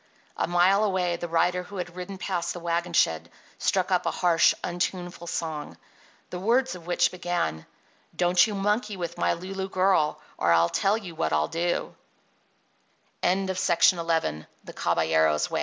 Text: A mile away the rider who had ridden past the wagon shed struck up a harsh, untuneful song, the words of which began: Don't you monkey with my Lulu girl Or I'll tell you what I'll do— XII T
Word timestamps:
A 0.35 0.47
mile 0.47 0.83
away 0.83 1.15
the 1.17 1.27
rider 1.27 1.61
who 1.61 1.77
had 1.77 1.95
ridden 1.95 2.17
past 2.17 2.53
the 2.53 2.59
wagon 2.59 2.93
shed 2.93 3.29
struck 3.59 3.91
up 3.91 4.07
a 4.07 4.11
harsh, 4.11 4.55
untuneful 4.63 5.27
song, 5.27 5.77
the 6.31 6.39
words 6.39 6.73
of 6.73 6.87
which 6.87 7.11
began: 7.11 7.67
Don't 8.15 8.47
you 8.47 8.55
monkey 8.55 8.97
with 8.97 9.19
my 9.19 9.33
Lulu 9.33 9.69
girl 9.69 10.19
Or 10.39 10.51
I'll 10.53 10.69
tell 10.69 10.97
you 10.97 11.13
what 11.13 11.33
I'll 11.33 11.47
do— 11.49 11.93
XII 13.23 13.53
T 13.53 13.55